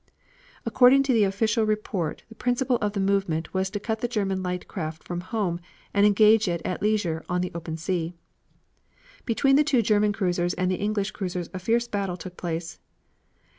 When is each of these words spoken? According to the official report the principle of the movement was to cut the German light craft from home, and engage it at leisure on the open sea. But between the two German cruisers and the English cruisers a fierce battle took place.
According 0.65 1.03
to 1.03 1.13
the 1.13 1.25
official 1.25 1.63
report 1.63 2.23
the 2.27 2.33
principle 2.33 2.77
of 2.77 2.93
the 2.93 2.99
movement 2.99 3.53
was 3.53 3.69
to 3.69 3.79
cut 3.79 3.99
the 3.99 4.07
German 4.07 4.41
light 4.41 4.67
craft 4.67 5.03
from 5.03 5.21
home, 5.21 5.59
and 5.93 6.07
engage 6.07 6.47
it 6.47 6.59
at 6.65 6.81
leisure 6.81 7.23
on 7.29 7.41
the 7.41 7.51
open 7.53 7.77
sea. 7.77 8.15
But 9.19 9.25
between 9.27 9.57
the 9.57 9.63
two 9.63 9.83
German 9.83 10.11
cruisers 10.11 10.55
and 10.55 10.71
the 10.71 10.75
English 10.81 11.11
cruisers 11.11 11.51
a 11.53 11.59
fierce 11.59 11.87
battle 11.87 12.17
took 12.17 12.35
place. 12.35 12.79